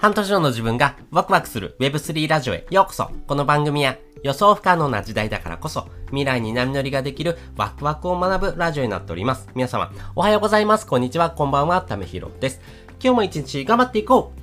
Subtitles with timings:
[0.00, 9.46] 半年後の自分がワクワクする Web3 ラジオへようこそこの番組は予想不可能な時代だからこそ未来に波乗りができるワクワクを学ぶラジオになっております。
[9.54, 10.86] 皆様、おはようございます。
[10.86, 11.30] こんにちは。
[11.30, 11.82] こんばんは。
[11.82, 12.62] ためひろです。
[12.92, 14.39] 今日も一日頑張っていこう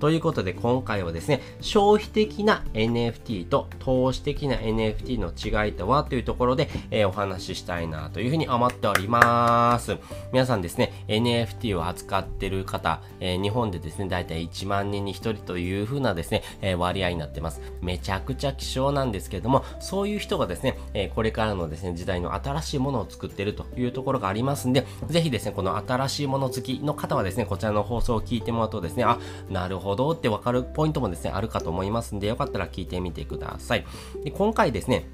[0.00, 9.96] ということで今回はですね、消費的な NFT と投資的な NFT の違いとはというところで、えー、お話ししたいなというふうに思っております。
[10.32, 17.60] 皆さんですね、NFT を扱ってる方、えー、日本でですね、だいたい1万人に1人というふうなですね、えー、割合になってます。
[17.82, 29.18] めちゃくちゃ希少なんですけども、そういう人がですね、えこれからのですね、時代の新しいものを作ってるというところがありますんで、ぜひですね、この新しいもの好きの方はですね、こちらの放送を聞いてもらうとですね、あ、
[29.50, 33.86] なるほどほどってわかるポイントもですね、あるかと思いますんで、よかったら聞いてみてください。
[34.22, 35.08] で今回ですね、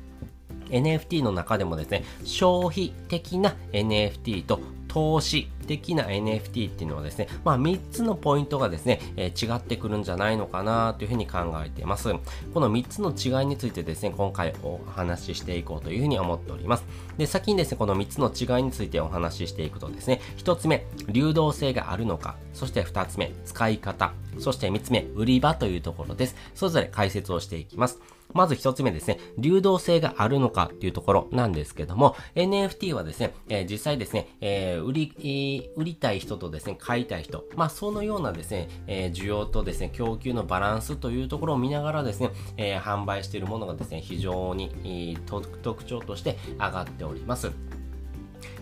[0.70, 12.12] NFT の中でもですね、消費的な NFT と投資的な NFT っていうのはですね、まあ3つのポイントがですね、えー、違ってくるんじゃないのかなというふうに考えています。
[12.52, 16.84] この3つの違いについてですね、今回お話ししていこうというふうに思っております。
[17.18, 26.36] で、先にですね、この3つの違いについてお話ししていくとですね、1つ目、流動性があるのか、そして2つ目、使い方、そして3つ目、売り場というところです。
[26.54, 28.00] それぞれ解説をしていきます。
[28.32, 47.52] まず一つ目ですね、流動性があるのかっていうところなんですけども、NFT はですね、えー、実際ですね、えー、売り、えー、売りたい人とですね、買いたい人、まあそのようなですね、え需要とですね、供給のバランスというところを見ながらですね、え販売しているものがですね、非常に、特徴として上がっております。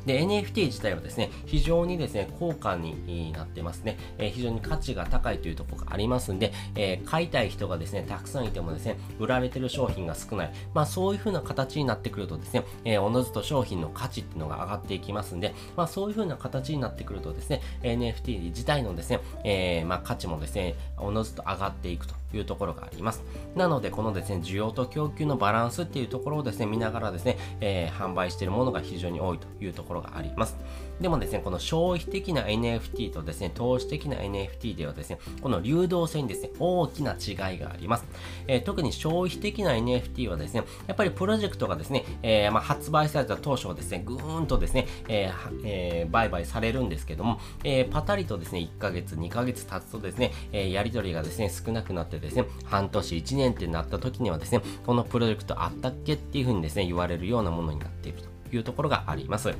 [0.07, 3.99] で、NFT 自体はですね、非常にですね、高価になってますね。
[4.19, 10.53] えー、非常に価値が高いというところがありますんで、えー、買いたい人がですね、たくさんいてもですね、売られてる商品が少ない。
[10.75, 23.23] まあそういう風な形になってくるとですね、えー、おのずと商品の価値っていうのが上がっていきますんで、まあそういう風な形になってくるとですね、NFT 自体のですね、えー、まあ価値もですね、おのずと上がっていくというところがあります。
[23.55, 30.57] なので、このですね、需要と供給のバランスっていうところをですね、見ながらですね、え、販売しているものが非常に多いというところころがあります。
[31.01, 38.05] でもですね、この消費的な NFT とですね、投資的な NFT ではですね、この流動性にですね、大きな違いがあります。
[38.47, 59.55] えー、特に消費的な NFT はですね、やっぱりプロジェクトがですね、えー、まあ、発売された当初はですね、ぐーんとですね、えーえー、売買されるんですけども、え、パタリとですね、1ヶ月、2ヶ月経つとですね、え、やり取りがですね、少なくなってですね、半年、1年ってなった時にはですね、このプロジェクトあったっけっていうふうにですね、言われるようなものになっているというところがあります。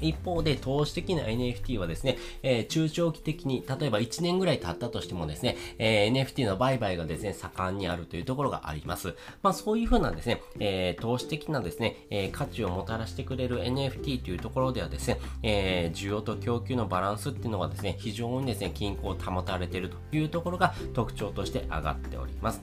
[0.00, 9.14] 一方で投資的な NFT はですね、えー、中長期的に、例えば1年ぐらい経ったとしてもですね、えー、NFT の売買がですね、盛んにあるというところがあります。
[9.42, 22.62] まあそういうふうなですね、えー、投資的なですね、え価値をもたらしてくれる NFT というところではですね、え需要と供給のバランスっていうのがですね、非常にですね、均衡を保たれているというところが特徴として上がっております。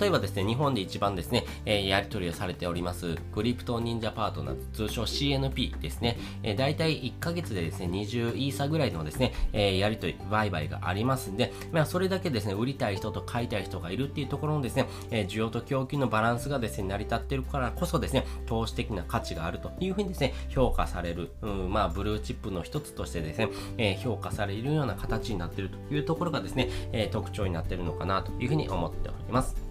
[0.00, 23.48] 例えばですね、日本で一番ですね、えやり取りをされております、クリプト忍者パートナーズ、通称 CNP ですね、えー大体1ヶ月でですね、20イーサぐらいのですね、えー、やりとり、売買がありますんで、まあ、それだけですね、売りたい人と買いたい人がいるっていうところのですね、えー、需要と供給のバランスがですね、成り立っているからこそですね、投資的な価値があるというふうにですね、評価される、うん、まあ、ブルーチップの一つとしてですね、
[23.78, 29.65] えー、評価されるような形になっているというところがですね、え特徴になっているのかなというふうに思っております。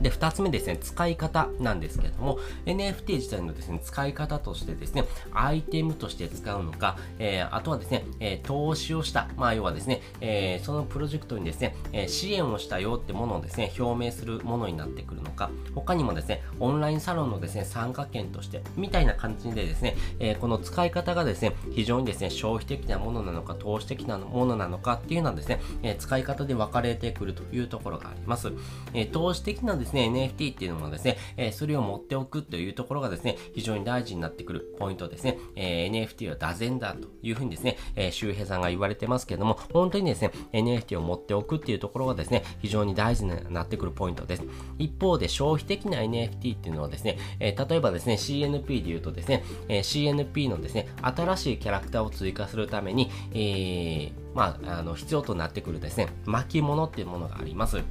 [0.00, 28.52] で、二つ目ですね、使い方なんですけれども、NFT 自体のですね、使い方としてですね、アイテムとして使うのか、えー、あとはですね、えー、投資をした、まあ、要はですね、えー、そのプロジェクトにですね、え支援をしたよってものをですね、表明するものになってくるのか、他にもですね、オンラインサロンのですね、参加券として、みたいな感じでですね、えこの使い方がですね、非常にですね、消費的なものなのか、投資的なものなのかっていうのはですね、え使い方で分かれてくるというところがあります。
[28.94, 35.38] え投資的なですねですね、NFT っていうのもですね、え、それを持っておくというところがですね、非常に大事になってくるポイントですね。
[35.56, 44.42] え、NFT は打禅だというふうにですね、え、周平さんが言われてますけども、本当にですね、NFT を持っておくっていうところがですね、非常に大事になってくるポイントです。
[44.78, 57.82] 一方で消費的な NFT っていうのはですね、え、例えばですね、CNP で言うとですね、え、CNP のですね、新しいキャラクターを追加するために、えー、まあ、あの、必要となってくるですね、巻物っていうものがあります。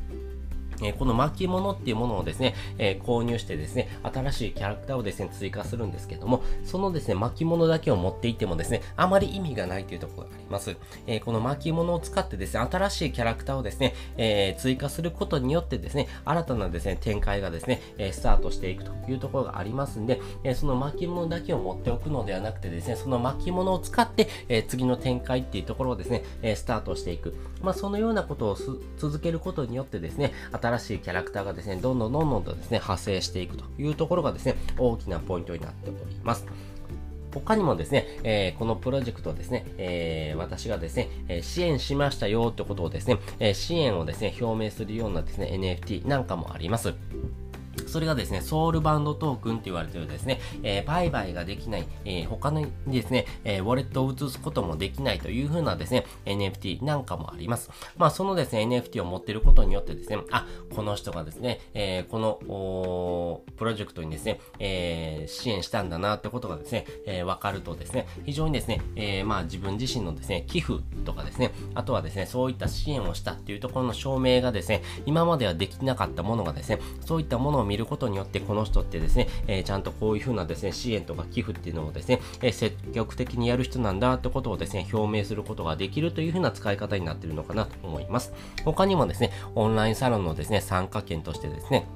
[0.82, 10.76] えこの巻物っていうものをですね、え購入してですね、新しいキャラクターをですね、追加するんですけども、そのですね、巻物だけを持っていってもですね、あまり意味がないというところがあります。
[11.08, 27.36] えこの巻物を使ってですね、新しいキャラクターをですね、え追加することによってですね、新たなですね、展開がですね、えスタートしていくというところがありますんで、えその巻物だけを持っておくのではなくてですね、その巻物を使って、え次の展開っていうところをですね、えスタートしていく。
[27.62, 28.58] まあ、そのようなことを
[28.98, 36.46] 続けることによってですね、新しいキャラクターがですね、どんどんどんどんとですね、派生していくというところがですね、大きなポイントになっております。
[37.34, 46.94] 他にもですね、えー、このプロジェクトをですね、えー、私がですね、え支援しましたよってことをですね、え支援をですね、表明するようなですね、NFT なんかもあります。
[47.88, 57.70] それがですね、ソウルバンドトークンって言われてるですね、えー、売買ができない、えー、他にですね、えー、ウォレットを移すこともできないという風なですね、NFT なんかもあります。
[57.98, 60.46] まあ、そのですね、NFT を持ってることによってですね、あ、
[60.76, 88.34] この人がですね、えー、この、プロジェクトにですね、えー、支援したんだなってことがですね、えー、わかるとですね、非常にですね、えー、まあ自分自身のですね、寄付とかですね、あとはですね、そういった支援をしたっていうところの証明がですね、今まではできなかったものがですね、そういったものを見ることによって、この人ってですね、えー、ちゃんとこういうふうなですね、支援とか寄付っていうのをですね、えー、積極的にやる人なんだってことをですね、表明することができるというふうな使い方になっているのかなと思います。
[88.66, 91.88] 他にもですね、オンラインサロンのですね、参加券としてですね、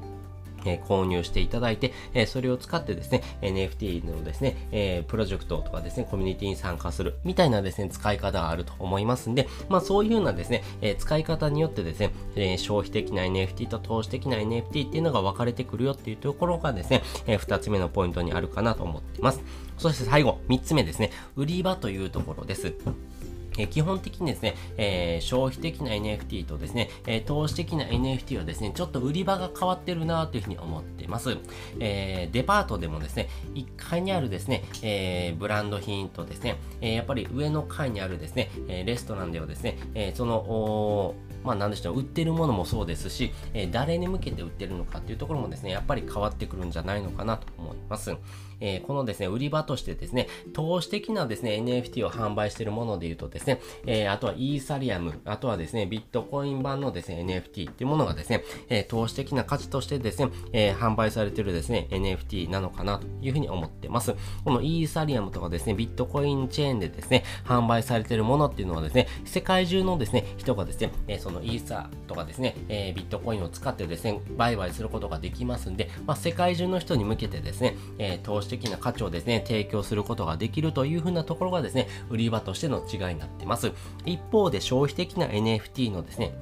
[0.66, 19.42] え、購入していただいて、え、それを使ってですね、NFT のですね、え、プロジェクトとかですね、コミュニティに参加するみたいなですね、使い方があると思いますんで、まあそういうようなですね、え使い方によってですね、え消費的な NFT と投資的な NFT っていうのが分かれてくるよっていうところがですね、え2つ目のポイントにあるかなと思っています。
[19.78, 22.74] そして最後、3つ目ですね、売り場というところです。
[23.58, 31.38] え基本的にですね、えー、消費的な NFT とですね、えー、投資的な NFT はですね、ちょっと売り場が変わってるなというふうに思っています。
[31.80, 48.16] えー、デパートでもですね、1階にあるですね、えブランド品とですね、えやっぱり上の階にあるですね、えレストランではですね、えその、まあ何でしょう、売ってるものもそうですし、え誰に向けて売ってるのかっていうところもですね、やっぱり変わってくるんじゃないのかなと思います。
[48.62, 64.14] えこのですね、売り場としてですね、投資的なですね、NFT を販売しているもので言うとですね、えあとはイーサリアム、あとはですね、ビットコイン版のですね、NFT っていうものがですね、え投資的な価値としてですね、え販売されているですね、NFT なのかなというふうに思ってます。
[64.44, 83.72] このイーサリアムとかですね、ビットコインチェーンでですね、販売されているものっていうのはですね、世界中のですね、人がですね、えそのイーサとかですね、えビットコインを使ってですね、売買することができますんで、まあ、世界中の人に向けてですね、え投資的な価値をですね、提供することができるというふうなところがですね、売り場としての違いになってます。
[84.06, 86.34] 一方で消費的な NFT のですね、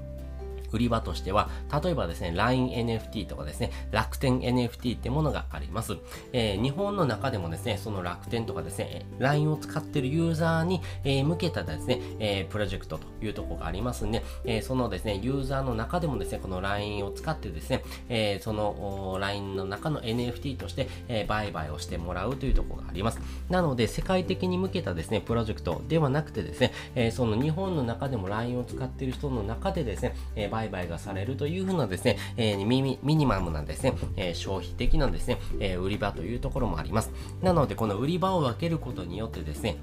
[0.72, 1.50] 売り場としては、
[1.84, 5.98] 例えばですね、LINENFT とかですね、楽天 NFT ってものがあります。
[6.34, 23.20] えー、日本の中でもですね、その楽天とかですね、LINE を使っているユーザーに、えー、向けたですね、えー、プロジェクトというところがありますんで、えそのですね、ユーザーの中でもですね、この LINE を使ってですね、えその LINE の中の NFT として、え売買をしてもらうというところがあります。
[23.50, 37.12] なので、世界的に向けたですね、プロジェクトではなくてですね、えその日本の中でも LINE を使っている人の中でですね、え売買がされるというふうなですね、えー、ミミニマムなですね、えー、消費的なですね、えー、売り場というところもあります。
[37.42, 39.78] なので、この売り場を分けることによってですね、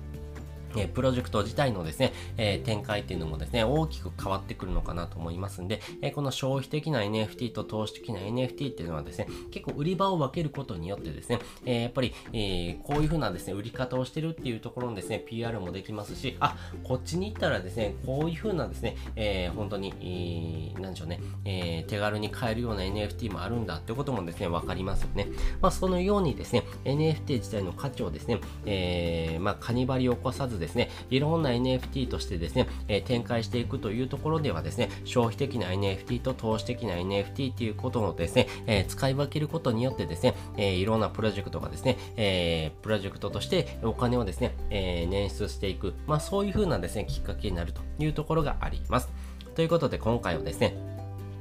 [0.76, 25.28] えプロジェクト自体のですね、え展開っていうのもですね、大きく変わってくるのかなと思いますんで、えこの消費的な NFT と投資的な NFT っていうのはですね、結構売り場を分けることによってですね、えやっぱり、えこういう風なですね、売り方をしてるっていうところのですね、PR もできますし、あ、こっちに行ったらですね、こういう風なですね、え本当に、えー、なんでしょうね、え手軽に買えるような NFT もあるんだってこともですね、わかりますよね。
[25.60, 49.08] まあ、そのようにですね、NFT 自体の価値をですね、え、まあ、カニバリを起こさずですね、ですねいろんな NFT としてですね、え、展開していくというところではですね、消費的な NFT と投資的な NFT ということをですね、え、使い分けることによってですね、え、いろんなプロジェクトがですね、えプロジェクトとしてお金をですね、え捻出していく、まあそういう風なですね、きっかけになるというところがあります。
[49.54, 50.95] ということで今回はですね、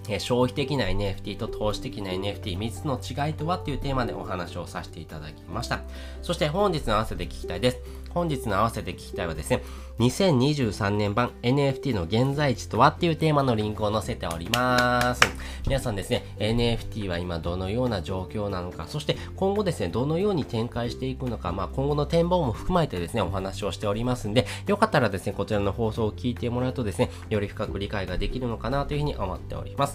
[0.10, 5.82] え消費的な NFT と投資的な NFT3 つの違いとはっていうテーマでお話をさせていただきました。
[6.22, 7.78] そして本日の合わせて聞きたいです。
[8.16, 9.62] 本日の合わせて聞きたいはですね、
[10.00, 15.22] 2023年版 NFT の現在地とはっていうテーマのリンクを載せております。
[15.68, 29.76] 皆さんですね、NFT は今どのような状況なのか、そして今後ですね、どのように展開していくのか、まあ今後の展望も含まれてですね、お話をしておりますんで、よかったらですね、こちらの放送を聞いてもらうとですね、より深く理解ができるのかなというふうに思っており。
[29.78, 29.95] ます。